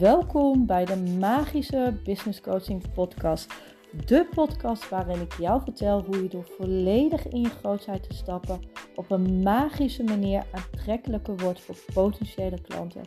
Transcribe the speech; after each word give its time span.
Welkom 0.00 0.66
bij 0.66 0.84
de 0.84 0.96
Magische 0.96 1.94
Business 2.04 2.40
Coaching 2.40 2.92
Podcast. 2.92 3.54
De 4.06 4.26
podcast 4.34 4.88
waarin 4.88 5.20
ik 5.20 5.32
jou 5.38 5.62
vertel 5.62 6.04
hoe 6.04 6.22
je 6.22 6.28
door 6.28 6.48
volledig 6.58 7.28
in 7.28 7.40
je 7.40 7.48
grootheid 7.48 8.08
te 8.08 8.16
stappen 8.16 8.60
op 8.94 9.10
een 9.10 9.42
magische 9.42 10.02
manier 10.02 10.44
aantrekkelijker 10.52 11.36
wordt 11.36 11.60
voor 11.60 11.76
potentiële 11.94 12.60
klanten. 12.60 13.02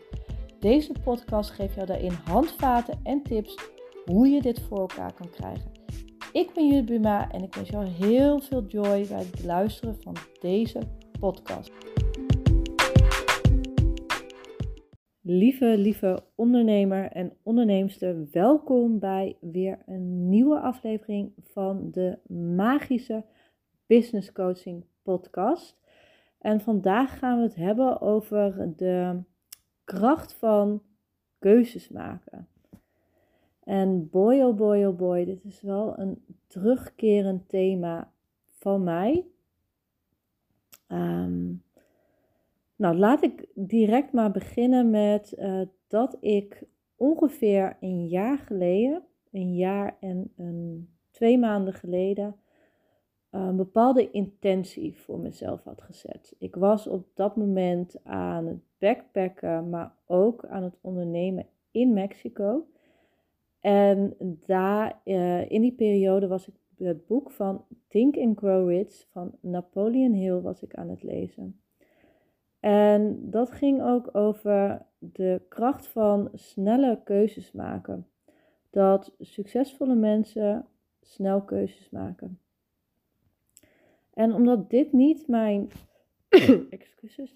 Deze 0.59 0.91
podcast 1.04 1.51
geeft 1.51 1.75
jou 1.75 1.87
daarin 1.87 2.18
handvaten 2.25 3.00
en 3.04 3.23
tips 3.23 3.57
hoe 4.05 4.28
je 4.28 4.41
dit 4.41 4.61
voor 4.61 4.79
elkaar 4.79 5.14
kan 5.14 5.29
krijgen. 5.29 5.71
Ik 6.32 6.54
ben 6.54 6.68
Judith 6.68 6.86
Buma 6.86 7.32
en 7.32 7.43
ik 7.43 7.55
wens 7.55 7.69
jou 7.69 7.86
heel 7.86 8.39
veel 8.39 8.65
joy 8.68 9.07
bij 9.07 9.25
het 9.32 9.43
luisteren 9.43 9.97
van 10.01 10.15
deze 10.39 10.79
podcast. 11.19 11.71
Lieve, 15.25 15.77
lieve 15.77 16.23
ondernemer 16.36 17.11
en 17.11 17.33
onderneemster, 17.43 18.27
welkom 18.31 19.00
bij 19.00 19.37
weer 19.41 19.79
een 19.86 20.29
nieuwe 20.29 20.59
aflevering 20.59 21.33
van 21.41 21.91
de 21.91 22.18
Magische 22.55 23.23
Business 23.86 24.31
Coaching 24.31 24.86
Podcast. 25.01 25.78
En 26.37 26.61
vandaag 26.61 27.19
gaan 27.19 27.37
we 27.37 27.43
het 27.43 27.55
hebben 27.55 28.01
over 28.01 28.73
de 28.75 29.21
kracht 29.83 30.33
van 30.33 30.83
keuzes 31.39 31.89
maken. 31.89 32.47
En 33.64 34.09
boy, 34.09 34.42
oh 34.42 34.55
boy, 34.55 34.83
oh 34.83 34.97
boy, 34.97 35.25
dit 35.25 35.44
is 35.44 35.61
wel 35.61 36.00
een 36.00 36.25
terugkerend 36.47 37.50
thema 37.50 38.11
van 38.59 38.83
mij. 38.83 39.25
Um, 40.88 41.64
nou, 42.83 42.97
laat 42.97 43.23
ik 43.23 43.45
direct 43.53 44.11
maar 44.11 44.31
beginnen 44.31 44.89
met 44.89 45.36
uh, 45.39 45.61
dat 45.88 46.17
ik 46.20 46.64
ongeveer 46.95 47.78
een 47.80 48.08
jaar 48.08 48.38
geleden, 48.38 49.03
een 49.31 49.56
jaar 49.56 49.98
en 50.00 50.31
een, 50.38 50.89
twee 51.11 51.38
maanden 51.38 51.73
geleden, 51.73 52.36
een 53.30 53.56
bepaalde 53.56 54.11
intentie 54.11 54.95
voor 54.95 55.20
mezelf 55.20 55.64
had 55.64 55.81
gezet. 55.81 56.36
Ik 56.38 56.56
was 56.56 56.88
op 56.88 57.08
dat 57.14 57.36
moment 57.36 57.95
aan 58.04 58.45
het 58.45 58.59
backpacken, 58.78 59.70
maar 59.70 59.95
ook 60.06 60.45
aan 60.45 60.64
het 60.64 60.78
ondernemen 60.81 61.45
in 61.72 61.94
Mexico. 61.94 62.67
En 63.59 64.16
daar, 64.45 65.02
uh, 65.06 65.52
in 65.52 65.61
die 65.61 65.76
periode 65.76 66.28
was 66.28 66.48
ik 66.48 66.54
het 66.78 67.08
boek 67.08 67.31
van 67.31 67.66
Think 67.88 68.17
and 68.17 68.38
Grow 68.38 68.70
Rich 68.70 69.08
van 69.11 69.31
Napoleon 69.39 70.14
Hill 70.14 70.42
was 70.42 70.64
ik 70.64 70.76
aan 70.76 70.89
het 70.89 71.04
lezen. 71.04 71.62
En 72.64 73.30
dat 73.30 73.52
ging 73.52 73.81
ook 73.81 74.16
over 74.16 74.86
de 75.00 75.42
kracht 75.50 75.88
van 75.88 76.30
snelle 76.33 77.00
keuzes 77.03 77.52
maken. 77.52 78.08
Dat 78.70 79.16
succesvolle 79.20 79.95
mensen 79.95 80.66
snel 81.02 81.42
keuzes 81.42 81.89
maken. 81.89 82.39
En 84.14 84.33
omdat 84.33 84.70
dit 84.70 84.94
niet 84.94 85.28
mijn, 85.28 85.70
excuses, 86.70 87.36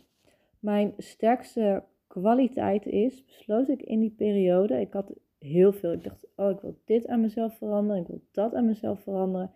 mijn 0.59 0.93
sterkste 0.97 1.83
kwaliteit 2.07 2.85
is, 2.85 3.25
besloot 3.25 3.69
ik 3.69 3.81
in 3.81 3.99
die 3.99 4.15
periode, 4.17 4.79
ik 4.79 4.93
had 4.93 5.13
heel 5.39 5.73
veel, 5.73 5.91
ik 5.91 6.03
dacht, 6.03 6.27
oh 6.35 6.49
ik 6.49 6.59
wil 6.59 6.79
dit 6.85 7.07
aan 7.07 7.21
mezelf 7.21 7.57
veranderen, 7.57 8.01
ik 8.01 8.07
wil 8.07 8.21
dat 8.31 8.53
aan 8.53 8.65
mezelf 8.65 9.01
veranderen. 9.01 9.51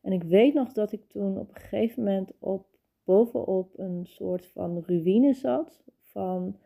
En 0.00 0.12
ik 0.12 0.22
weet 0.22 0.54
nog 0.54 0.72
dat 0.72 0.92
ik 0.92 1.08
toen 1.08 1.38
op 1.38 1.48
een 1.48 1.60
gegeven 1.60 2.02
moment 2.02 2.30
op 2.38 2.77
bovenop 3.08 3.78
een 3.78 4.06
soort 4.06 4.46
van 4.46 4.82
ruïne 4.86 5.34
zat. 5.34 5.84
Van 6.02 6.56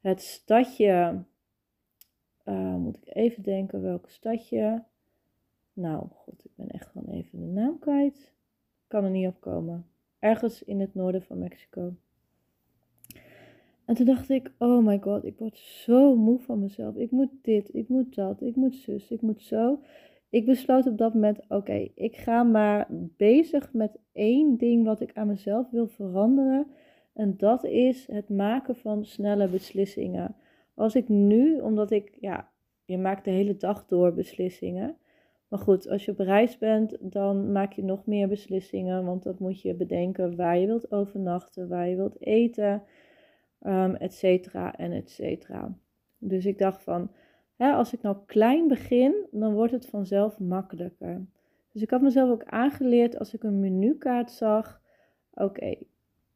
het 0.00 0.20
stadje. 0.20 1.24
Uh, 2.44 2.76
moet 2.76 2.96
ik 2.96 3.14
even 3.14 3.42
denken 3.42 3.82
welk 3.82 4.08
stadje. 4.08 4.84
Nou, 5.72 6.06
god, 6.10 6.44
ik 6.44 6.50
ben 6.54 6.68
echt 6.68 6.86
gewoon 6.86 7.14
even 7.14 7.40
de 7.40 7.46
naam 7.46 7.78
kwijt. 7.78 8.32
Kan 8.86 9.04
er 9.04 9.10
niet 9.10 9.26
op 9.26 9.40
komen. 9.40 9.86
Ergens 10.18 10.62
in 10.62 10.80
het 10.80 10.94
noorden 10.94 11.22
van 11.22 11.38
Mexico. 11.38 11.94
En 13.84 13.94
toen 13.94 14.06
dacht 14.06 14.30
ik, 14.30 14.52
oh 14.58 14.84
my 14.84 14.98
god, 14.98 15.24
ik 15.24 15.38
word 15.38 15.58
zo 15.58 16.16
moe 16.16 16.38
van 16.38 16.60
mezelf. 16.60 16.96
Ik 16.96 17.10
moet 17.10 17.30
dit, 17.42 17.74
ik 17.74 17.88
moet 17.88 18.14
dat, 18.14 18.40
ik 18.40 18.56
moet 18.56 18.74
zus, 18.74 19.10
ik 19.10 19.20
moet 19.20 19.42
zo 19.42 19.80
ik 20.34 20.46
besloot 20.46 20.86
op 20.86 20.98
dat 20.98 21.14
moment: 21.14 21.40
oké, 21.48 21.88
ik 21.94 22.16
ga 22.16 22.42
maar 22.42 22.86
bezig 23.16 23.72
met 23.72 23.98
één 24.12 24.56
ding 24.56 24.84
wat 24.84 25.00
ik 25.00 25.10
aan 25.14 25.26
mezelf 25.26 25.70
wil 25.70 25.86
veranderen. 25.86 26.66
En 27.12 27.36
dat 27.36 27.64
is 27.64 28.06
het 28.06 28.28
maken 28.28 28.76
van 28.76 29.04
snelle 29.04 29.48
beslissingen. 29.48 30.36
Als 30.74 30.94
ik 30.94 31.08
nu, 31.08 31.60
omdat 31.60 31.90
ik, 31.90 32.16
ja, 32.20 32.50
je 32.84 32.98
maakt 32.98 33.24
de 33.24 33.30
hele 33.30 33.56
dag 33.56 33.86
door 33.86 34.14
beslissingen. 34.14 34.96
Maar 35.48 35.58
goed, 35.58 35.88
als 35.88 36.04
je 36.04 36.10
op 36.10 36.18
reis 36.18 36.58
bent, 36.58 36.96
dan 37.00 37.52
maak 37.52 37.72
je 37.72 37.84
nog 37.84 38.06
meer 38.06 38.28
beslissingen. 38.28 39.04
Want 39.04 39.22
dan 39.22 39.36
moet 39.38 39.60
je 39.60 39.74
bedenken 39.74 40.36
waar 40.36 40.58
je 40.58 40.66
wilt 40.66 40.92
overnachten, 40.92 41.68
waar 41.68 41.88
je 41.88 41.96
wilt 41.96 42.20
eten, 42.20 42.82
um, 43.60 43.94
et 43.94 44.14
cetera 44.14 44.76
en 44.76 44.92
et 44.92 45.10
cetera. 45.10 45.78
Dus 46.18 46.46
ik 46.46 46.58
dacht 46.58 46.82
van, 46.82 47.10
als 47.56 47.92
ik 47.92 48.02
nou 48.02 48.16
klein 48.26 48.68
begin, 48.68 49.26
dan 49.30 49.54
wordt 49.54 49.72
het 49.72 49.86
vanzelf 49.86 50.38
makkelijker. 50.38 51.26
Dus 51.72 51.82
ik 51.82 51.90
had 51.90 52.00
mezelf 52.00 52.30
ook 52.30 52.44
aangeleerd 52.44 53.18
als 53.18 53.34
ik 53.34 53.42
een 53.42 53.60
menukaart 53.60 54.30
zag, 54.30 54.80
oké, 55.32 55.76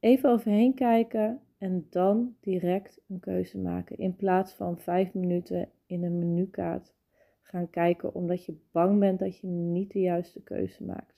even 0.01 0.31
overheen 0.31 0.75
kijken 0.75 1.41
en 1.59 1.87
dan 1.91 2.37
direct 2.41 3.01
een 3.09 3.21
keuze 3.21 3.59
maken. 3.59 3.99
In 3.99 4.17
plaats 4.17 4.53
van 4.53 4.79
vijf 4.79 5.15
minuten 5.15 5.71
in 5.87 6.05
een 6.05 6.19
menukaart 6.19 6.95
gaan 7.43 7.71
kijken 7.71 8.15
omdat 8.15 8.45
je 8.45 8.61
bang 8.73 8.99
bent 8.99 9.19
dat 9.19 9.39
je 9.39 9.47
niet 9.47 9.93
de 9.93 10.01
juiste 10.01 10.43
keuze 10.43 10.85
maakt. 10.85 11.15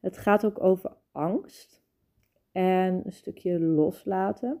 Het 0.00 0.18
gaat 0.18 0.44
ook 0.44 0.62
over 0.62 0.96
angst 1.12 1.82
en 2.52 3.02
een 3.04 3.12
stukje 3.12 3.60
loslaten. 3.60 4.60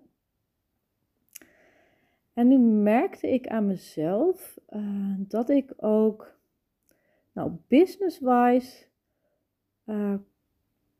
En 2.38 2.48
nu 2.48 2.58
merkte 2.58 3.28
ik 3.28 3.46
aan 3.46 3.66
mezelf 3.66 4.58
uh, 4.70 5.14
dat 5.18 5.48
ik 5.50 5.72
ook, 5.76 6.38
nou, 7.32 7.52
business-wise, 7.68 8.84
uh, 9.86 10.14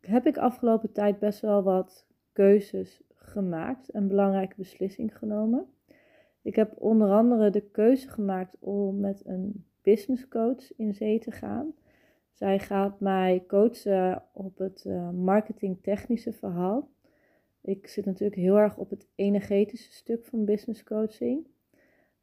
heb 0.01 0.27
ik 0.27 0.39
afgelopen 0.39 0.93
tijd 0.93 1.19
best 1.19 1.41
wel 1.41 1.63
wat 1.63 2.07
keuzes 2.33 3.01
gemaakt, 3.15 3.95
een 3.95 4.09
belangrijke 4.09 4.55
beslissing 4.57 5.19
genomen. 5.19 5.67
Ik 6.43 6.57
heb 6.57 6.75
onder 6.79 7.11
andere 7.11 7.51
de 7.51 7.71
keuze 7.71 8.09
gemaakt 8.09 8.57
om 8.59 9.01
met 9.01 9.27
een 9.27 9.65
business 9.83 10.29
coach 10.29 10.77
in 10.77 10.95
zee 10.95 11.19
te 11.19 11.31
gaan. 11.31 11.73
Zij 12.33 12.59
gaat 12.59 13.01
mij 13.01 13.45
coachen 13.47 14.23
op 14.33 14.59
het 14.59 14.85
uh, 14.87 15.11
marketingtechnische 15.11 16.33
verhaal. 16.33 16.89
Ik 17.69 17.87
zit 17.87 18.05
natuurlijk 18.05 18.41
heel 18.41 18.59
erg 18.59 18.77
op 18.77 18.91
het 18.91 19.07
energetische 19.15 19.93
stuk 19.93 20.25
van 20.25 20.45
business 20.45 20.85
coaching. 20.85 21.47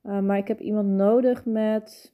Uh, 0.03 0.19
maar 0.19 0.37
ik 0.37 0.47
heb 0.47 0.59
iemand 0.59 0.87
nodig 0.87 1.45
met, 1.45 2.13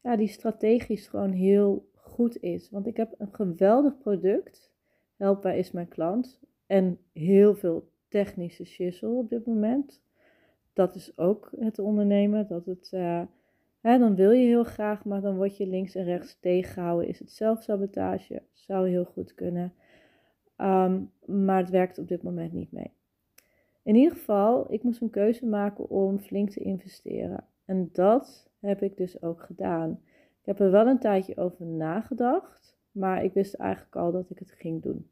ja, 0.00 0.16
die 0.16 0.28
strategisch 0.28 1.08
gewoon 1.08 1.32
heel 1.32 1.88
goed 1.94 2.42
is. 2.42 2.70
Want 2.70 2.86
ik 2.86 2.96
heb 2.96 3.14
een 3.18 3.34
geweldig 3.34 3.98
product. 3.98 4.70
Helpa 5.16 5.50
is 5.50 5.70
mijn 5.70 5.88
klant. 5.88 6.40
En 6.66 6.98
heel 7.12 7.54
veel 7.54 7.88
technische 8.08 8.64
shizzle 8.64 9.08
op 9.08 9.28
dit 9.28 9.46
moment. 9.46 10.02
Dat 10.72 10.94
is 10.94 11.18
ook 11.18 11.50
het 11.58 11.78
ondernemen. 11.78 12.46
Dat 12.46 12.66
het, 12.66 12.90
uh, 12.94 13.22
hè, 13.80 13.98
dan 13.98 14.14
wil 14.14 14.30
je 14.30 14.46
heel 14.46 14.64
graag, 14.64 15.04
maar 15.04 15.20
dan 15.20 15.36
word 15.36 15.56
je 15.56 15.66
links 15.66 15.94
en 15.94 16.04
rechts 16.04 16.38
tegengehouden. 16.40 17.08
Is 17.08 17.18
het 17.18 17.32
zelfsabotage? 17.32 18.42
Zou 18.52 18.88
heel 18.88 19.04
goed 19.04 19.34
kunnen. 19.34 19.72
Ehm, 20.58 21.02
maar 21.24 21.58
het 21.58 21.70
werkt 21.70 21.98
op 21.98 22.08
dit 22.08 22.22
moment 22.22 22.52
niet 22.52 22.72
mee. 22.72 22.92
In 23.82 23.94
ieder 23.94 24.16
geval, 24.16 24.72
ik 24.72 24.82
moest 24.82 25.00
een 25.00 25.10
keuze 25.10 25.46
maken 25.46 25.90
om 25.90 26.18
flink 26.18 26.50
te 26.50 26.60
investeren. 26.60 27.44
En 27.64 27.88
dat 27.92 28.50
heb 28.60 28.82
ik 28.82 28.96
dus 28.96 29.22
ook 29.22 29.42
gedaan. 29.42 30.00
Ik 30.40 30.46
heb 30.46 30.60
er 30.60 30.70
wel 30.70 30.86
een 30.86 30.98
tijdje 30.98 31.36
over 31.36 31.66
nagedacht, 31.66 32.78
maar 32.90 33.24
ik 33.24 33.32
wist 33.32 33.54
eigenlijk 33.54 33.96
al 33.96 34.12
dat 34.12 34.30
ik 34.30 34.38
het 34.38 34.50
ging 34.50 34.82
doen. 34.82 35.10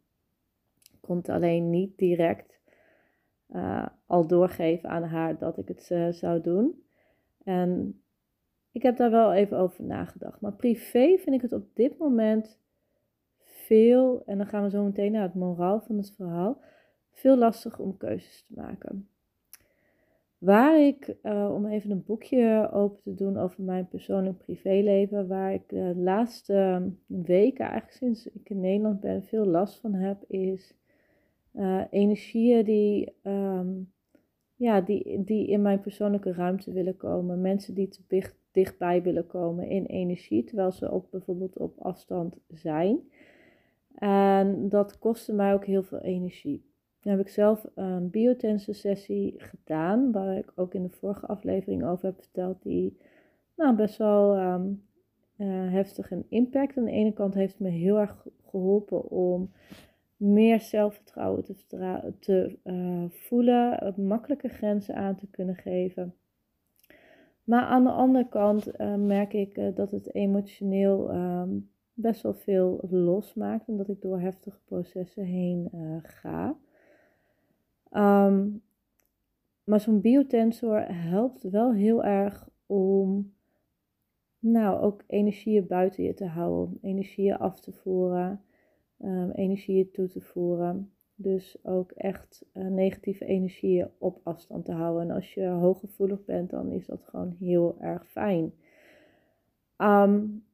Ik 0.93 0.99
kon 1.00 1.17
het 1.17 1.29
alleen 1.29 1.70
niet 1.70 1.99
direct 1.99 2.61
uh, 3.50 3.87
al 4.06 4.26
doorgeven 4.26 4.88
aan 4.88 5.05
haar 5.05 5.38
dat 5.38 5.59
ik 5.59 5.69
het 5.69 5.88
uh, 5.93 6.09
zou 6.09 6.41
doen. 6.41 6.82
En 7.44 8.00
ik 8.73 8.82
heb 8.82 8.97
daar 8.97 9.11
wel 9.11 9.32
even 9.32 9.59
over 9.59 9.85
nagedacht. 9.85 10.41
Maar 10.41 10.53
privé 10.53 11.17
vind 11.19 11.35
ik 11.35 11.43
het 11.43 11.53
op 11.53 11.67
dit 11.75 11.99
moment 11.99 12.59
veel, 13.67 14.23
en 14.27 14.39
dan 14.39 14.47
gaan 14.47 14.63
we 14.63 14.71
zo 14.71 14.85
meteen 14.85 15.13
naar 15.13 15.23
het 15.23 15.35
moraal 15.35 15.81
van 15.81 15.97
het 15.97 16.15
verhaal, 16.17 16.61
veel 17.13 17.37
lastig 17.37 17.79
om 17.79 17.97
keuzes 17.97 18.45
te 18.47 18.53
maken. 18.55 19.09
Waar 20.39 20.81
ik, 20.81 21.17
uh, 21.23 21.51
om 21.55 21.67
even 21.67 21.91
een 21.91 22.05
boekje 22.05 22.71
open 22.73 23.03
te 23.03 23.15
doen 23.15 23.37
over 23.37 23.63
mijn 23.63 23.89
persoonlijk 23.89 24.39
privéleven, 24.39 25.29
waar 25.29 25.53
ik 25.53 25.69
de 25.69 25.93
laatste 25.97 26.91
weken, 27.07 27.65
eigenlijk 27.65 27.97
sinds 27.97 28.27
ik 28.27 28.51
in 28.51 28.61
Nederland 28.61 29.01
ben, 29.01 29.25
veel 29.25 29.47
last 29.47 29.81
van 29.81 29.95
heb, 29.95 30.25
is 30.29 30.75
uh, 31.53 31.85
energieën 31.91 32.65
die 32.65 33.13
um, 33.23 33.93
ja, 34.57 34.81
die, 34.81 35.25
die 35.25 35.47
in 35.47 35.63
mijn 35.63 35.81
persoonlijke 35.81 36.33
ruimte 36.33 36.73
willen 36.73 36.97
komen. 36.97 37.41
Mensen 37.41 37.75
die 37.75 37.89
te 37.89 38.01
dicht, 38.09 38.37
dichtbij 38.51 39.03
willen 39.03 39.27
komen 39.27 39.69
in 39.69 39.85
energie, 39.85 40.45
terwijl 40.45 40.73
ze 40.73 40.91
ook 40.91 41.11
bijvoorbeeld 41.11 41.59
op 41.59 41.79
afstand 41.79 42.37
zijn. 42.49 43.01
En 43.98 44.69
dat 44.69 44.98
kostte 44.98 45.32
mij 45.32 45.54
ook 45.54 45.64
heel 45.64 45.82
veel 45.82 46.00
energie. 46.00 46.64
Dan 47.00 47.12
heb 47.12 47.26
ik 47.26 47.32
zelf 47.32 47.66
een 47.75 48.10
biotense 48.10 48.72
sessie 48.72 49.34
gedaan, 49.37 50.12
waar 50.12 50.37
ik 50.37 50.52
ook 50.54 50.75
in 50.75 50.82
de 50.82 50.90
vorige 50.90 51.26
aflevering 51.26 51.84
over 51.84 52.04
heb 52.04 52.19
verteld, 52.19 52.62
die 52.62 52.96
nou, 53.56 53.76
best 53.76 53.96
wel 53.96 54.38
um, 54.38 54.82
uh, 55.37 55.72
heftig 55.72 56.10
een 56.10 56.26
impact. 56.28 56.76
Aan 56.76 56.84
de 56.84 56.90
ene 56.90 57.12
kant 57.12 57.34
heeft 57.34 57.52
het 57.52 57.62
me 57.62 57.69
heel 57.69 57.98
erg 57.98 58.26
geholpen 58.48 59.10
om 59.10 59.50
meer 60.16 60.60
zelfvertrouwen 60.60 61.44
te, 61.44 61.54
te 62.19 62.58
uh, 62.64 63.04
voelen, 63.10 63.94
makkelijke 63.96 64.48
grenzen 64.48 64.94
aan 64.94 65.16
te 65.16 65.26
kunnen 65.26 65.56
geven. 65.56 66.14
Maar 67.44 67.64
aan 67.64 67.84
de 67.84 67.90
andere 67.90 68.28
kant 68.28 68.81
uh, 68.81 68.94
merk 68.94 69.32
ik 69.32 69.76
dat 69.76 69.90
het 69.90 70.14
emotioneel 70.14 71.14
um, 71.14 71.70
best 71.96 72.22
wel 72.22 72.34
veel 72.34 72.81
losmaakt, 72.90 73.69
omdat 73.69 73.88
ik 73.88 74.00
door 74.00 74.20
heftige 74.20 74.60
processen 74.64 75.25
heen 75.25 75.70
ga. 76.02 76.56
Um, 77.93 78.62
maar 79.64 79.81
zo'n 79.81 80.00
biotensor 80.00 80.81
helpt 80.88 81.43
wel 81.43 81.72
heel 81.72 82.04
erg 82.04 82.48
om 82.66 83.34
nou, 84.38 84.81
ook 84.81 85.02
energieën 85.06 85.66
buiten 85.66 86.04
je 86.04 86.14
te 86.14 86.26
houden, 86.26 86.78
energieën 86.82 87.37
af 87.37 87.60
te 87.60 87.72
voeren, 87.72 88.43
um, 88.98 89.31
energieën 89.31 89.90
toe 89.90 90.08
te 90.08 90.20
voeren. 90.20 90.90
Dus 91.14 91.56
ook 91.62 91.90
echt 91.90 92.44
uh, 92.54 92.66
negatieve 92.66 93.25
energieën 93.25 93.88
op 93.98 94.20
afstand 94.22 94.64
te 94.64 94.72
houden. 94.72 95.02
En 95.02 95.14
als 95.14 95.34
je 95.34 95.46
hooggevoelig 95.46 96.25
bent, 96.25 96.50
dan 96.50 96.70
is 96.70 96.87
dat 96.87 97.02
gewoon 97.02 97.37
heel 97.38 97.76
erg 97.81 98.08
fijn. 98.08 98.52
Um, 99.78 100.45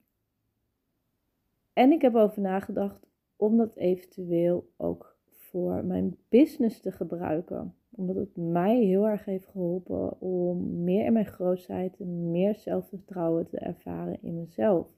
en 1.72 1.92
ik 1.92 2.02
heb 2.02 2.14
over 2.14 2.42
nagedacht 2.42 3.06
om 3.36 3.56
dat 3.56 3.76
eventueel 3.76 4.70
ook 4.76 5.16
voor 5.28 5.84
mijn 5.84 6.16
business 6.28 6.80
te 6.80 6.92
gebruiken. 6.92 7.74
Omdat 7.90 8.16
het 8.16 8.36
mij 8.36 8.78
heel 8.78 9.08
erg 9.08 9.24
heeft 9.24 9.46
geholpen 9.46 10.20
om 10.20 10.84
meer 10.84 11.04
in 11.04 11.12
mijn 11.12 11.26
grootheid 11.26 12.00
en 12.00 12.30
meer 12.30 12.54
zelfvertrouwen 12.54 13.48
te 13.48 13.58
ervaren 13.58 14.18
in 14.22 14.34
mezelf. 14.34 14.88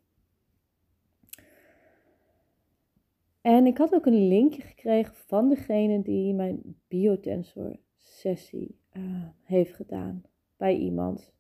En 3.41 3.67
ik 3.67 3.79
had 3.79 3.95
ook 3.95 4.07
een 4.07 4.29
linkje 4.29 4.63
gekregen 4.63 5.15
van 5.15 5.49
degene 5.49 6.03
die 6.03 6.35
mijn 6.35 6.77
biotensor 6.89 7.77
sessie 7.97 8.79
uh, 8.93 9.27
heeft 9.43 9.75
gedaan 9.75 10.23
bij 10.57 10.77
iemand. 10.77 11.35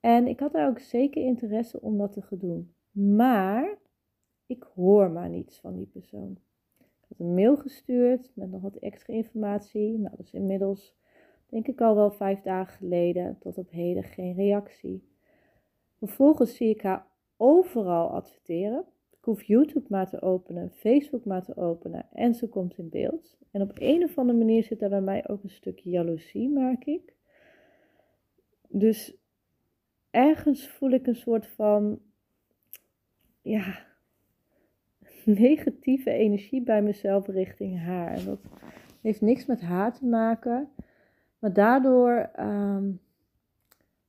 En 0.00 0.26
ik 0.26 0.40
had 0.40 0.52
daar 0.52 0.68
ook 0.68 0.78
zeker 0.78 1.24
interesse 1.24 1.80
om 1.80 1.98
dat 1.98 2.12
te 2.12 2.22
gaan 2.22 2.38
doen. 2.38 2.74
Maar 2.94 3.78
ik 4.46 4.62
hoor 4.74 5.10
maar 5.10 5.28
niets 5.28 5.60
van 5.60 5.76
die 5.76 5.86
persoon 5.86 6.38
een 7.18 7.34
mail 7.34 7.56
gestuurd 7.56 8.30
met 8.34 8.50
nog 8.50 8.62
wat 8.62 8.76
extra 8.76 9.14
informatie. 9.14 9.98
Nou, 9.98 10.16
dat 10.16 10.26
is 10.26 10.32
inmiddels, 10.32 10.96
denk 11.46 11.66
ik 11.66 11.80
al 11.80 11.94
wel 11.94 12.10
vijf 12.10 12.40
dagen 12.40 12.76
geleden, 12.76 13.38
tot 13.38 13.58
op 13.58 13.70
heden 13.70 14.02
geen 14.02 14.34
reactie. 14.34 15.08
Vervolgens 15.98 16.56
zie 16.56 16.68
ik 16.68 16.82
haar 16.82 17.06
overal 17.36 18.08
adverteren. 18.08 18.84
Ik 19.10 19.24
hoef 19.24 19.42
YouTube 19.42 19.86
maar 19.88 20.08
te 20.08 20.22
openen, 20.22 20.70
Facebook 20.70 21.24
maar 21.24 21.44
te 21.44 21.56
openen 21.56 22.06
en 22.12 22.34
ze 22.34 22.48
komt 22.48 22.78
in 22.78 22.88
beeld. 22.88 23.38
En 23.50 23.62
op 23.62 23.72
een 23.74 24.02
of 24.02 24.18
andere 24.18 24.38
manier 24.38 24.62
zit 24.62 24.78
daar 24.78 24.88
bij 24.88 25.00
mij 25.00 25.28
ook 25.28 25.42
een 25.42 25.50
stukje 25.50 25.90
jaloezie, 25.90 26.48
merk 26.48 26.84
ik. 26.84 27.14
Dus 28.68 29.16
ergens 30.10 30.68
voel 30.68 30.90
ik 30.90 31.06
een 31.06 31.16
soort 31.16 31.46
van, 31.46 32.00
ja, 33.44 33.78
negatieve 35.24 36.10
energie 36.10 36.62
bij 36.62 36.82
mezelf 36.82 37.26
richting 37.26 37.80
haar. 37.80 38.12
En 38.12 38.24
dat 38.24 38.40
heeft 39.00 39.20
niks 39.20 39.46
met 39.46 39.60
haar 39.60 39.92
te 39.92 40.06
maken. 40.06 40.68
Maar 41.38 41.52
daardoor 41.52 42.30
ehm, 42.34 42.92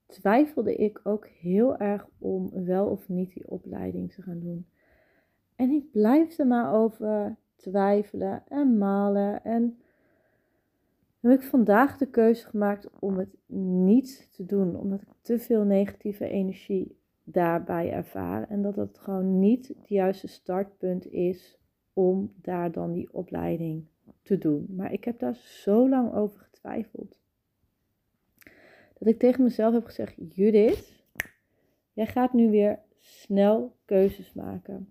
twijfelde 0.06 0.76
ik 0.76 1.00
ook 1.04 1.28
heel 1.28 1.78
erg 1.78 2.08
om 2.18 2.66
wel 2.66 2.88
of 2.88 3.10
niet 3.10 3.34
die 3.34 3.50
opleiding 3.50 4.14
te 4.14 4.22
gaan 4.22 4.40
doen. 4.40 4.68
En 5.56 5.70
ik 5.70 5.92
blijf 5.92 6.38
er 6.38 6.48
maar 6.48 6.74
over 6.74 7.36
twijfelen 7.56 8.44
en 8.48 8.78
malen. 8.78 9.44
En 9.44 9.80
heb 11.20 11.32
ik 11.32 11.42
vandaag 11.42 11.98
de 11.98 12.10
keuze 12.10 12.48
gemaakt 12.48 12.90
om 13.00 13.18
het 13.18 13.36
niet 13.58 14.30
te 14.36 14.46
doen, 14.46 14.76
omdat 14.76 15.02
ik 15.02 15.08
te 15.22 15.40
veel 15.40 15.64
negatieve 15.64 16.28
energie 16.28 16.98
daarbij 17.26 17.92
ervaren. 17.92 18.50
En 18.50 18.62
dat 18.62 18.76
het 18.76 18.98
gewoon 18.98 19.40
niet 19.40 19.68
het 19.68 19.90
juiste 19.90 20.28
startpunt 20.28 21.12
is 21.12 21.60
om 21.94 22.34
daar 22.42 22.72
dan 22.72 22.92
die 22.92 23.14
opleiding 23.14 23.86
te 24.22 24.38
doen. 24.38 24.66
Maar 24.70 24.94
ik 24.94 25.04
heb 25.04 25.20
daar 25.20 25.36
zo 25.36 25.90
lang 25.90 26.14
over 26.14 26.40
getwijfeld. 26.40 27.20
Dat 28.98 29.08
ik 29.08 29.20
tegen 29.20 29.44
mezelf 29.44 29.74
heb 29.74 29.86
gezegd: 29.86 30.16
Judith, 30.30 31.04
jij 31.94 32.06
gaat 32.06 32.34
nu 32.34 32.50
weer 32.50 32.80
snel 33.00 33.76
keuzes 33.86 34.34
maken. 34.34 34.90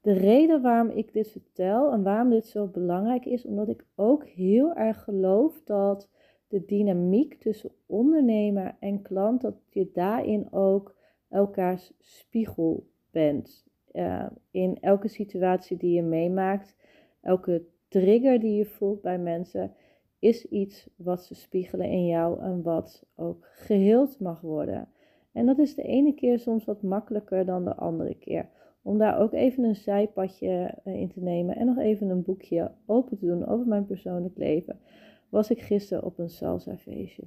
De 0.00 0.12
reden 0.12 0.62
waarom 0.62 0.90
ik 0.90 1.12
dit 1.12 1.28
vertel 1.28 1.92
en 1.92 2.02
waarom 2.02 2.30
dit 2.30 2.46
zo 2.46 2.66
belangrijk 2.66 3.24
is, 3.24 3.44
omdat 3.44 3.68
ik 3.68 3.86
ook 3.94 4.24
heel 4.24 4.74
erg 4.74 5.02
geloof 5.02 5.62
dat 5.64 6.08
de 6.48 6.64
dynamiek 6.64 7.34
tussen 7.34 7.70
ondernemer 7.86 8.76
en 8.80 9.02
klant, 9.02 9.40
dat 9.40 9.54
je 9.70 9.90
daarin 9.92 10.52
ook 10.52 10.94
elkaars 11.34 11.92
spiegel 11.98 12.86
bent. 13.10 13.66
Uh, 13.92 14.26
in 14.50 14.78
elke 14.80 15.08
situatie 15.08 15.76
die 15.76 15.94
je 15.94 16.02
meemaakt, 16.02 16.76
elke 17.20 17.64
trigger 17.88 18.40
die 18.40 18.56
je 18.56 18.66
voelt 18.66 19.02
bij 19.02 19.18
mensen, 19.18 19.74
is 20.18 20.44
iets 20.44 20.88
wat 20.96 21.24
ze 21.24 21.34
spiegelen 21.34 21.90
in 21.90 22.06
jou 22.06 22.40
en 22.40 22.62
wat 22.62 23.06
ook 23.14 23.48
geheeld 23.52 24.20
mag 24.20 24.40
worden. 24.40 24.88
En 25.32 25.46
dat 25.46 25.58
is 25.58 25.74
de 25.74 25.82
ene 25.82 26.14
keer 26.14 26.38
soms 26.38 26.64
wat 26.64 26.82
makkelijker 26.82 27.44
dan 27.44 27.64
de 27.64 27.74
andere 27.74 28.14
keer. 28.14 28.48
Om 28.82 28.98
daar 28.98 29.18
ook 29.18 29.32
even 29.32 29.64
een 29.64 29.76
zijpadje 29.76 30.80
eh, 30.84 30.94
in 30.94 31.08
te 31.08 31.20
nemen 31.20 31.56
en 31.56 31.66
nog 31.66 31.78
even 31.78 32.08
een 32.08 32.22
boekje 32.22 32.70
open 32.86 33.18
te 33.18 33.26
doen 33.26 33.46
over 33.46 33.66
mijn 33.66 33.86
persoonlijk 33.86 34.36
leven, 34.36 34.80
was 35.28 35.50
ik 35.50 35.60
gisteren 35.60 36.04
op 36.04 36.18
een 36.18 36.30
salsa 36.30 36.76
feestje. 36.76 37.24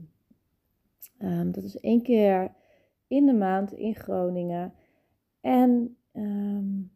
Um, 1.21 1.51
dat 1.51 1.63
is 1.63 1.79
één 1.79 2.01
keer 2.01 2.51
in 3.07 3.25
de 3.25 3.33
maand 3.33 3.73
in 3.73 3.95
Groningen. 3.95 4.73
En 5.41 5.97
um, 6.13 6.91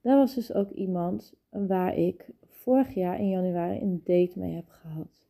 daar 0.00 0.16
was 0.16 0.34
dus 0.34 0.54
ook 0.54 0.70
iemand 0.70 1.34
waar 1.48 1.96
ik 1.96 2.30
vorig 2.46 2.94
jaar 2.94 3.18
in 3.18 3.28
januari 3.28 3.80
een 3.80 4.00
date 4.04 4.38
mee 4.38 4.54
heb 4.54 4.68
gehad. 4.68 5.28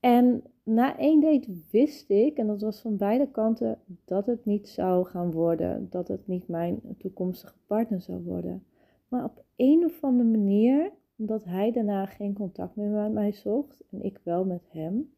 En 0.00 0.42
na 0.62 0.98
één 0.98 1.20
date 1.20 1.60
wist 1.70 2.10
ik, 2.10 2.36
en 2.36 2.46
dat 2.46 2.60
was 2.60 2.80
van 2.80 2.96
beide 2.96 3.30
kanten, 3.30 3.78
dat 4.04 4.26
het 4.26 4.44
niet 4.44 4.68
zou 4.68 5.06
gaan 5.06 5.30
worden. 5.30 5.86
Dat 5.90 6.08
het 6.08 6.26
niet 6.26 6.48
mijn 6.48 6.80
toekomstige 6.98 7.54
partner 7.66 8.00
zou 8.00 8.22
worden. 8.22 8.64
Maar 9.08 9.24
op 9.24 9.44
een 9.56 9.84
of 9.84 10.04
andere 10.04 10.28
manier, 10.28 10.92
omdat 11.16 11.44
hij 11.44 11.72
daarna 11.72 12.06
geen 12.06 12.34
contact 12.34 12.76
meer 12.76 12.88
met 12.88 13.12
mij 13.12 13.32
zocht 13.32 13.82
en 13.90 14.02
ik 14.02 14.20
wel 14.22 14.44
met 14.44 14.62
hem, 14.68 15.12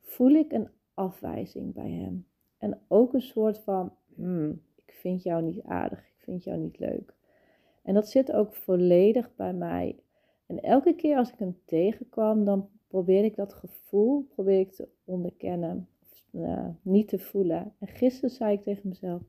voel 0.00 0.30
ik 0.30 0.52
een 0.52 0.68
afwijzing 0.94 1.74
bij 1.74 1.90
hem. 1.90 2.26
En 2.58 2.80
ook 2.88 3.14
een 3.14 3.22
soort 3.22 3.58
van, 3.58 3.92
hmm, 4.14 4.62
ik 4.86 4.92
vind 4.94 5.22
jou 5.22 5.42
niet 5.42 5.62
aardig, 5.62 5.98
ik 5.98 6.22
vind 6.22 6.44
jou 6.44 6.58
niet 6.58 6.78
leuk. 6.78 7.14
En 7.82 7.94
dat 7.94 8.08
zit 8.08 8.32
ook 8.32 8.54
volledig 8.54 9.34
bij 9.36 9.52
mij. 9.52 9.96
En 10.46 10.62
elke 10.62 10.94
keer 10.94 11.16
als 11.16 11.32
ik 11.32 11.38
hem 11.38 11.58
tegenkwam, 11.64 12.44
dan 12.44 12.68
probeer 12.86 13.24
ik 13.24 13.36
dat 13.36 13.52
gevoel 13.52 14.26
probeer 14.34 14.60
ik 14.60 14.72
te 14.72 14.88
onderkennen. 15.04 15.88
Of 16.02 16.24
uh, 16.30 16.68
niet 16.82 17.08
te 17.08 17.18
voelen. 17.18 17.74
En 17.78 17.86
gisteren 17.86 18.30
zei 18.30 18.52
ik 18.52 18.62
tegen 18.62 18.88
mezelf, 18.88 19.22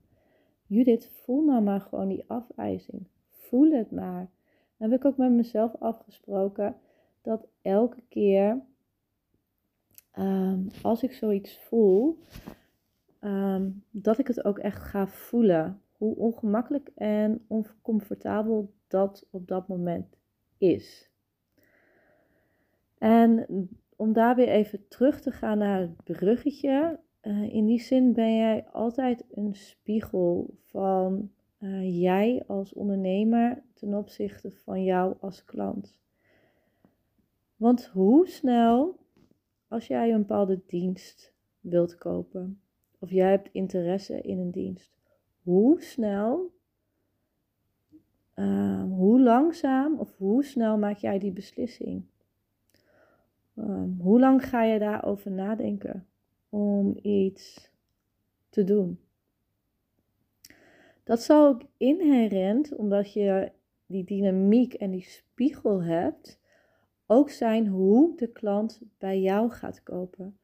Judith, 0.66 1.10
voel 1.12 1.44
nou 1.44 1.62
maar 1.62 1.80
gewoon 1.80 2.08
die 2.08 2.24
afwijzing. 2.26 3.06
Voel 3.28 3.70
het 3.70 3.90
maar. 3.90 4.30
Dan 4.76 4.90
heb 4.90 5.00
ik 5.00 5.04
ook 5.04 5.16
met 5.16 5.30
mezelf 5.30 5.74
afgesproken 5.78 6.76
dat 7.22 7.46
elke 7.62 8.02
keer 8.08 8.62
um, 10.18 10.66
als 10.82 11.02
ik 11.02 11.12
zoiets 11.12 11.58
voel, 11.58 12.18
Ehm, 13.18 13.70
dat 13.90 14.18
ik 14.18 14.26
het 14.26 14.44
ook 14.44 14.58
echt 14.58 14.82
ga 14.82 15.06
voelen. 15.06 15.80
Hoe 15.92 16.16
ongemakkelijk 16.16 16.90
en 16.94 17.44
oncomfortabel 17.46 18.72
dat 18.88 19.26
op 19.30 19.48
dat 19.48 19.68
moment 19.68 20.16
is. 20.58 21.10
En 22.98 23.46
om 23.96 24.12
daar 24.12 24.34
weer 24.36 24.48
even 24.48 24.88
terug 24.88 25.20
te 25.20 25.30
gaan 25.30 25.58
naar 25.58 25.80
het 25.80 26.04
bruggetje. 26.04 27.00
Uh, 27.22 27.54
in 27.54 27.66
die 27.66 27.80
zin 27.80 28.12
ben 28.12 28.36
jij 28.36 28.66
altijd 28.72 29.24
een 29.30 29.54
spiegel 29.54 30.54
van 30.64 31.30
uh, 31.58 32.00
jij 32.00 32.44
als 32.46 32.72
ondernemer 32.72 33.62
ten 33.74 33.94
opzichte 33.94 34.50
van 34.50 34.84
jou 34.84 35.16
als 35.20 35.44
klant. 35.44 35.98
Want 37.56 37.86
hoe 37.86 38.26
snel 38.26 38.98
als 39.68 39.86
jij 39.86 40.12
een 40.12 40.18
bepaalde 40.18 40.60
dienst 40.66 41.34
wilt 41.60 41.98
kopen, 41.98 42.60
of 42.98 43.10
jij 43.10 43.30
hebt 43.30 43.48
interesse 43.52 44.20
in 44.20 44.38
een 44.38 44.50
dienst, 44.50 44.96
hoe 45.42 45.82
snel, 45.82 46.52
ehm, 48.34 48.88
hoe 48.88 49.20
langzaam 49.20 49.98
of 49.98 50.16
hoe 50.16 50.44
snel 50.44 50.78
maak 50.78 50.96
jij 50.96 51.18
die 51.18 51.32
beslissing? 51.32 52.04
Ehm, 53.54 53.90
hoe 53.98 54.20
lang 54.20 54.44
ga 54.44 54.62
je 54.62 54.78
daarover 54.78 55.30
nadenken 55.30 56.06
om 56.48 56.98
iets 57.02 57.70
te 58.48 58.64
doen? 58.64 59.00
Dat 61.04 61.22
zal 61.22 61.46
ook 61.46 61.62
inherent, 61.76 62.76
omdat 62.76 63.12
je 63.12 63.52
die 63.86 64.04
dynamiek 64.04 64.74
en 64.74 64.90
die 64.90 65.02
spiegel 65.02 65.82
hebt, 65.82 66.40
ook 67.06 67.30
zijn 67.30 67.66
hoe 67.66 68.16
de 68.16 68.26
klant 68.32 68.80
bij 68.98 69.20
jou 69.20 69.50
gaat 69.50 69.82
kopen. 69.82 70.37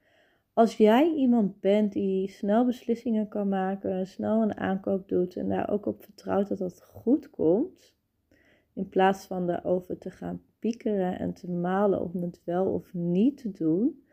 Als 0.54 0.76
jij 0.76 1.12
iemand 1.12 1.60
bent 1.60 1.92
die 1.92 2.28
snel 2.28 2.64
beslissingen 2.64 3.28
kan 3.28 3.48
maken, 3.48 4.06
snel 4.06 4.42
een 4.42 4.56
aankoop 4.56 5.08
doet 5.08 5.36
en 5.36 5.48
daar 5.48 5.70
ook 5.70 5.86
op 5.86 6.02
vertrouwt 6.02 6.48
dat 6.48 6.58
dat 6.58 6.82
goed 6.82 7.30
komt, 7.30 7.94
in 8.72 8.88
plaats 8.88 9.26
van 9.26 9.46
daarover 9.46 9.98
te 9.98 10.10
gaan 10.10 10.42
piekeren 10.58 11.18
en 11.18 11.32
te 11.32 11.50
malen 11.50 12.00
om 12.00 12.22
het 12.22 12.40
wel 12.44 12.66
of 12.66 12.94
niet 12.94 13.36
te 13.36 13.50
doen, 13.50 14.04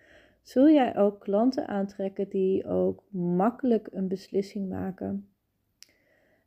zul 0.42 0.70
jij 0.70 0.98
ook 0.98 1.20
klanten 1.20 1.68
aantrekken 1.68 2.30
die 2.30 2.66
ook 2.66 3.04
makkelijk 3.10 3.88
een 3.92 4.08
beslissing 4.08 4.70
maken. 4.70 5.30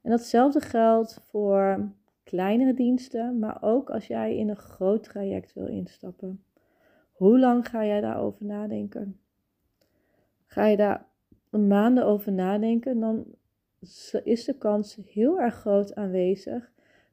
En 0.03 0.11
datzelfde 0.11 0.61
geldt 0.61 1.21
voor 1.29 1.89
kleinere 2.23 2.75
diensten, 2.75 3.39
maar 3.39 3.59
ook 3.63 3.91
als 3.91 4.07
jij 4.07 4.37
in 4.37 4.49
een 4.49 4.57
groot 4.57 5.03
traject 5.03 5.53
wil 5.53 5.67
instappen. 5.67 6.45
Hoe 7.13 7.39
lang 7.39 7.69
ga 7.69 7.87
jij 7.87 8.01
daarover 8.01 8.45
nadenken? 8.45 9.19
Ga 10.55 10.67
je 10.67 10.77
daar 10.77 11.07
maanden 11.51 12.05
over 12.07 12.33
nadenken, 12.33 13.01
dan 13.01 13.25
is 14.25 14.45
de 14.45 14.55
kans 14.59 14.99
heel 15.07 15.41
erg 15.41 15.55
groot 15.55 15.95
aanwezig 15.95 16.73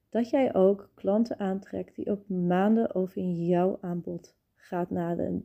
dat 0.10 0.30
jij 0.30 0.56
ook 0.56 0.90
klanten 0.94 1.40
aantrekt 1.40 1.96
die 1.96 2.12
ook 2.12 2.28
maanden 2.28 2.96
over 2.96 3.22
jouw 3.22 3.78
aanbod 3.82 4.36
gaat 4.56 4.90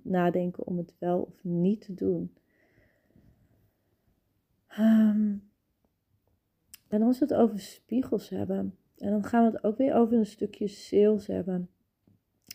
nadenken 0.03 0.67
om 0.67 0.77
het 0.77 0.95
wel 0.99 1.21
of 1.21 1.45
niet 1.45 1.81
te 1.81 1.95
doen. 1.95 2.35
Ehm, 4.67 5.35
en 6.89 7.03
als 7.03 7.19
we 7.19 7.25
het 7.25 7.35
over 7.35 7.61
spiegels 7.61 8.29
hebben, 8.29 8.77
en 8.99 9.11
dan 9.11 9.25
gaan 9.25 9.45
we 9.45 9.51
het 9.57 9.65
ook 9.65 9.77
weer 9.77 9.95
over 9.95 10.19
een 10.19 10.27
stukje 10.27 10.69
sales 10.69 11.27
hebben. 11.27 11.71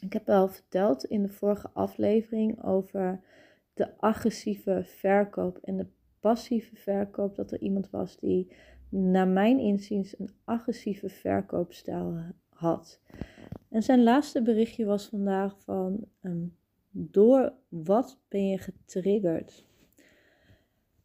Ik 0.01 0.13
heb 0.13 0.25
wel 0.25 0.47
verteld 0.47 1.05
in 1.05 1.21
de 1.21 1.29
vorige 1.29 1.69
aflevering 1.73 2.63
over 2.63 3.23
de 3.73 3.97
agressieve 3.97 4.81
verkoop 4.83 5.57
en 5.57 5.77
de 5.77 5.87
passieve 6.19 6.75
verkoop. 6.75 7.35
Dat 7.35 7.51
er 7.51 7.59
iemand 7.59 7.89
was 7.89 8.17
die, 8.17 8.51
naar 8.89 9.27
mijn 9.27 9.59
inziens, 9.59 10.19
een 10.19 10.29
agressieve 10.43 11.09
verkoopstijl 11.09 12.19
had. 12.49 13.01
En 13.69 13.83
zijn 13.83 14.03
laatste 14.03 14.41
berichtje 14.41 14.85
was 14.85 15.07
vandaag 15.07 15.59
van: 15.59 16.07
um, 16.21 16.55
door 16.91 17.53
wat 17.69 18.19
ben 18.27 18.47
je 18.47 18.57
getriggerd? 18.57 19.65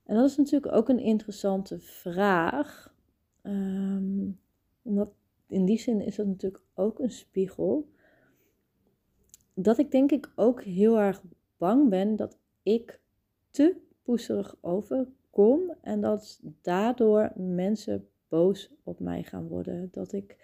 En 0.05 0.15
dat 0.17 0.31
is 0.31 0.37
natuurlijk 0.37 0.73
ook 0.73 0.89
een 0.89 1.01
interessante 1.01 1.79
vraag. 1.79 2.95
Um, 3.43 4.39
omdat 4.83 5.15
in 5.47 5.65
die 5.65 5.79
zin 5.79 6.01
is 6.01 6.17
dat 6.17 6.27
natuurlijk 6.27 6.63
ook 6.75 6.99
een 6.99 7.11
spiegel. 7.11 7.89
Dat 9.55 9.79
ik 9.79 9.91
denk 9.91 10.13
ik 10.13 10.33
ook 10.35 10.63
heel 10.63 10.99
erg 10.99 11.23
bang 11.57 11.89
ben 11.89 12.17
dat 12.17 12.39
ik 12.67 13.01
te 13.51 13.77
poeserig 14.03 14.57
overkom 14.61 15.73
en 15.81 16.01
dat 16.01 16.41
daardoor 16.63 17.33
mensen 17.35 18.09
boos 18.29 18.71
op 18.83 19.01
mij 19.01 19.23
gaan 19.23 19.49
worden. 19.49 19.89
Dat, 19.93 20.13
ik, 20.13 20.37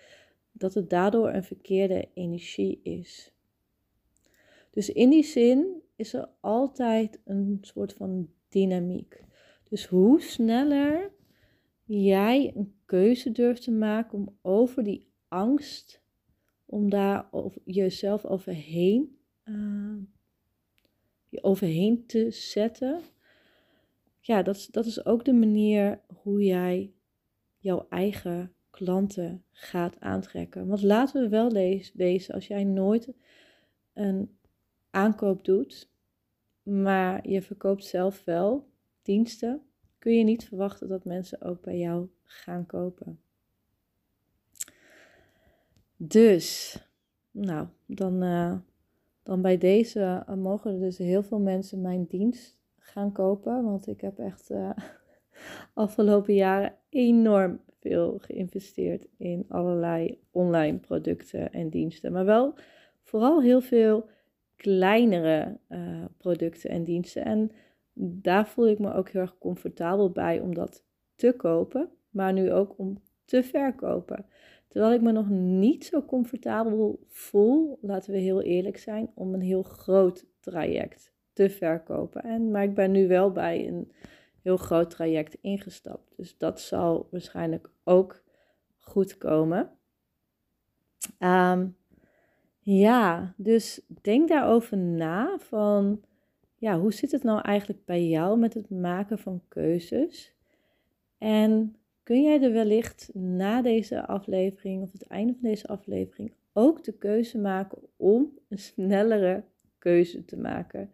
dat 0.52 0.75
het 0.75 0.91
daardoor 0.91 1.33
een 1.33 1.45
verkeerde 1.45 2.09
energie 2.14 2.81
is. 2.83 3.33
Dus 4.71 4.91
in 4.91 5.11
die 5.11 5.25
zin 5.25 5.83
is 5.97 6.14
er 6.14 6.29
altijd 6.41 7.21
een 7.25 7.59
soort 7.61 7.93
van 7.93 8.29
dynamiek. 8.49 9.25
Dus 9.69 9.87
hoe 9.87 10.21
sneller 10.21 11.12
jij 11.85 12.52
een 12.55 12.75
keuze 12.85 13.33
durft 13.33 13.62
te 13.62 13.71
maken 13.71 14.19
om 14.19 14.37
over 14.43 14.85
die 14.85 15.07
angst, 15.29 16.02
om 16.64 16.91
daar 16.91 17.29
jezelf 17.64 18.25
overheen, 18.25 19.19
uh, 19.45 19.97
je 21.33 21.43
overheen 21.43 22.07
te 22.07 22.31
zetten. 22.31 23.01
Ja, 24.21 24.43
dat, 24.43 24.69
dat 24.71 24.87
is 24.87 25.05
ook 25.05 25.25
de 25.25 25.33
manier 25.33 26.01
hoe 26.23 26.45
jij 26.45 26.93
jouw 27.59 27.87
eigen 27.89 28.55
klanten 28.71 29.45
gaat 29.51 30.01
aantrekken. 30.01 30.67
Want 30.67 30.83
laten 30.83 31.23
we 31.23 31.29
wel 31.29 31.51
wezen, 31.95 32.35
als 32.35 32.47
jij 32.47 32.65
nooit 32.65 33.09
een 33.93 34.37
aankoop 34.91 35.45
doet, 35.45 35.91
maar 36.62 37.29
je 37.29 37.43
verkoopt 37.43 37.85
zelf 37.85 38.25
wel 38.25 38.69
diensten, 39.03 39.62
kun 39.99 40.12
je 40.19 40.25
niet 40.25 40.45
verwachten 40.45 40.89
dat 40.89 41.05
mensen 41.05 41.43
ook 41.43 41.62
bij 41.62 41.79
jou 41.79 42.09
gaan 42.23 42.67
kopen. 42.67 43.21
Dus, 45.97 46.77
nou, 47.31 47.67
dan, 47.87 48.23
uh, 48.23 48.57
dan 49.23 49.43
bij 49.43 49.59
deze 49.59 50.25
uh, 50.29 50.35
mogen 50.35 50.73
er 50.73 50.81
dus 50.81 50.99
heel 50.99 51.23
veel 51.23 51.38
mensen 51.38 51.81
mijn 51.81 52.05
dienst 52.05 52.59
gaan 52.79 53.12
kopen. 53.12 53.64
Want 53.64 53.87
ik 53.87 54.00
heb 54.00 54.19
echt 54.19 54.50
uh, 54.50 54.71
afgelopen 55.75 56.35
jaren 56.35 56.75
enorm 56.88 57.61
veel 57.81 58.19
geïnvesteerd 58.19 59.07
in 59.17 59.45
allerlei 59.49 60.21
online 60.31 60.79
producten 60.79 61.52
en 61.52 61.69
diensten. 61.69 62.12
Maar 62.12 62.25
wel 62.25 62.55
vooral 63.02 63.43
heel 63.43 63.61
veel 63.61 64.09
kleinere 64.57 65.59
producten 66.19 66.71
en 66.71 66.85
diensten. 66.85 67.25
En 67.25 67.50
daar 67.95 68.49
voel 68.49 68.69
ik 68.69 68.79
me 68.79 68.93
ook 68.93 69.09
heel 69.09 69.21
erg 69.21 69.38
comfortabel 69.38 70.11
bij 70.11 70.41
om 70.41 70.55
dat 70.55 70.85
te 71.14 71.33
kopen, 71.37 71.88
maar 72.11 72.33
nu 72.33 72.52
ook 72.52 72.79
om 72.79 73.02
te 73.25 73.43
verkopen. 73.43 74.25
Terwijl 74.73 74.95
ik 74.95 75.00
me 75.00 75.12
nog 75.12 75.29
niet 75.29 75.85
zo 75.85 76.02
comfortabel 76.02 77.07
voel, 77.09 77.79
laten 77.81 78.12
we 78.12 78.19
heel 78.19 78.43
eerlijk 78.43 78.79
zijn, 78.79 79.11
om 79.14 79.35
een 79.35 79.41
heel 79.41 79.62
groot 79.62 80.26
traject 80.41 81.12
te 81.33 81.50
verkopen. 81.50 82.23
En, 82.23 82.50
maar 82.50 82.62
ik 82.62 82.75
ben 82.75 82.91
nu 82.91 83.09
wel 83.09 83.33
bij 83.33 83.69
een 83.69 83.93
heel 84.43 84.57
groot 84.57 84.91
traject 84.91 85.37
ingestapt. 85.41 86.17
Dus 86.17 86.38
dat 86.38 86.61
zal 86.61 87.09
waarschijnlijk 87.11 87.71
ook 87.85 88.23
goed 88.79 89.19
komen. 89.19 89.71
Ehm, 91.19 91.67
ja, 92.59 93.35
dus 93.37 93.81
denk 94.02 94.29
daarover 94.29 94.79
na 94.79 95.38
van 95.38 96.02
ja, 96.57 96.79
hoe 96.79 96.93
zit 96.93 97.12
het 97.12 97.23
nou 97.23 97.41
eigenlijk 97.41 97.85
bij 97.85 98.09
jou 98.09 98.38
met 98.38 98.55
het 98.55 98.71
maken 98.71 99.19
van 99.19 99.43
keuzes? 99.49 100.35
En 101.19 101.76
kun 102.12 102.23
jij 102.23 102.42
er 102.42 102.52
wellicht 102.52 103.11
na 103.14 103.62
deze 103.62 104.07
aflevering 104.07 104.83
of 104.83 104.92
het 104.92 105.07
einde 105.07 105.33
van 105.33 105.42
deze 105.42 105.66
aflevering 105.66 106.33
ook 106.52 106.85
de 106.85 106.92
keuze 106.92 107.38
maken 107.38 107.78
om 107.97 108.38
een 108.49 108.59
snellere 108.59 109.45
keuze 109.78 110.25
te 110.25 110.37
maken? 110.37 110.92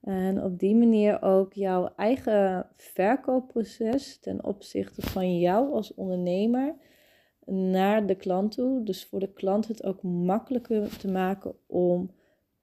En 0.00 0.42
op 0.42 0.58
die 0.58 0.74
manier 0.74 1.22
ook 1.22 1.52
jouw 1.52 1.92
eigen 1.96 2.66
verkoopproces 2.76 4.18
ten 4.18 4.44
opzichte 4.44 5.02
van 5.02 5.38
jou 5.38 5.72
als 5.72 5.94
ondernemer 5.94 6.74
naar 7.46 8.06
de 8.06 8.14
klant 8.14 8.52
toe. 8.52 8.82
Dus 8.82 9.04
voor 9.04 9.20
de 9.20 9.32
klant 9.32 9.68
het 9.68 9.84
ook 9.84 10.02
makkelijker 10.02 10.98
te 10.98 11.08
maken 11.08 11.54
om 11.66 12.10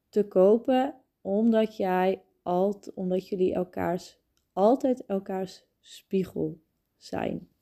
te 0.09 0.27
kopen 0.27 0.95
omdat 1.21 1.77
jij 1.77 2.21
altijd, 2.43 2.95
omdat 2.95 3.27
jullie 3.27 3.53
elkaars, 3.53 4.19
altijd 4.53 5.05
elkaars 5.05 5.65
spiegel 5.79 6.61
zijn. 6.97 7.53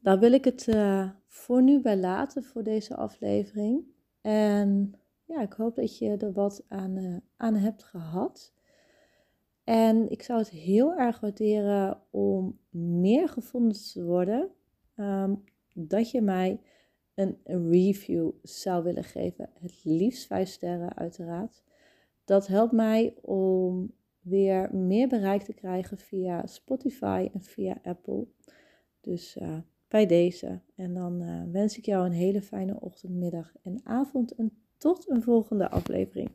Daar 0.00 0.18
wil 0.18 0.32
ik 0.32 0.44
het 0.44 0.66
uh, 0.66 1.10
voor 1.26 1.62
nu 1.62 1.80
bij 1.80 1.96
laten 1.96 2.44
voor 2.44 2.62
deze 2.62 2.96
aflevering. 2.96 3.84
En 4.20 4.94
ja, 5.24 5.40
ik 5.40 5.52
hoop 5.52 5.74
dat 5.74 5.98
je 5.98 6.16
er 6.16 6.32
wat 6.32 6.64
aan, 6.68 6.96
uh, 6.96 7.16
aan 7.36 7.54
hebt 7.54 7.82
gehad. 7.82 8.52
En 9.64 10.10
ik 10.10 10.22
zou 10.22 10.38
het 10.38 10.50
heel 10.50 10.94
erg 10.94 11.20
waarderen 11.20 12.02
om 12.10 12.58
meer 12.70 13.28
gevonden 13.28 13.78
te 13.92 14.04
worden. 14.04 14.50
Um, 14.96 15.44
dat 15.74 16.10
je 16.10 16.20
mij 16.20 16.60
een 17.14 17.38
review 17.44 18.30
zou 18.42 18.82
willen 18.82 19.04
geven. 19.04 19.50
Het 19.60 19.84
liefst 19.84 20.26
vijf 20.26 20.48
sterren, 20.48 20.96
uiteraard. 20.96 21.62
Dat 22.24 22.46
helpt 22.46 22.72
mij 22.72 23.14
om 23.22 23.92
weer 24.20 24.74
meer 24.74 25.08
bereik 25.08 25.42
te 25.42 25.54
krijgen 25.54 25.98
via 25.98 26.46
Spotify 26.46 27.28
en 27.32 27.42
via 27.42 27.78
Apple. 27.82 28.26
Dus 29.00 29.36
uh, 29.36 29.58
bij 29.88 30.06
deze. 30.06 30.60
En 30.74 30.94
dan 30.94 31.22
uh, 31.22 31.42
wens 31.52 31.78
ik 31.78 31.84
jou 31.84 32.06
een 32.06 32.12
hele 32.12 32.42
fijne 32.42 32.80
ochtend, 32.80 33.12
middag 33.12 33.52
en 33.62 33.80
avond. 33.84 34.34
En 34.34 34.52
tot 34.76 35.10
een 35.10 35.22
volgende 35.22 35.70
aflevering. 35.70 36.30